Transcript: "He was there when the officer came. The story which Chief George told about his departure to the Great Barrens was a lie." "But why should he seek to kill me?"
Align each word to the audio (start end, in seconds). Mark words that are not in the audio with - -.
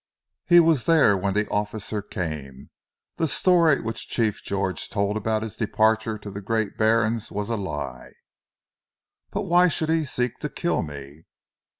"He 0.47 0.59
was 0.59 0.85
there 0.85 1.15
when 1.15 1.35
the 1.35 1.47
officer 1.49 2.01
came. 2.01 2.71
The 3.17 3.27
story 3.27 3.79
which 3.81 4.07
Chief 4.07 4.41
George 4.41 4.89
told 4.89 5.15
about 5.15 5.43
his 5.43 5.55
departure 5.55 6.17
to 6.17 6.31
the 6.31 6.41
Great 6.41 6.75
Barrens 6.75 7.31
was 7.31 7.49
a 7.49 7.55
lie." 7.55 8.09
"But 9.29 9.41
why 9.43 9.67
should 9.67 9.89
he 9.89 10.05
seek 10.05 10.39
to 10.39 10.49
kill 10.49 10.81
me?" 10.81 11.25